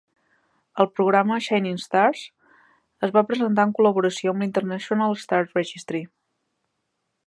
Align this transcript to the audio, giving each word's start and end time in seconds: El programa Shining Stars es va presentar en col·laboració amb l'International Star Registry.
El 0.83 0.87
programa 0.99 1.37
Shining 1.47 1.77
Stars 1.83 2.23
es 3.09 3.15
va 3.19 3.25
presentar 3.33 3.69
en 3.69 3.77
col·laboració 3.81 4.35
amb 4.35 4.47
l'International 4.47 5.19
Star 5.27 5.45
Registry. 5.49 6.07